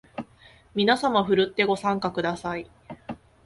[0.73, 2.67] みなさまふるってご参加ください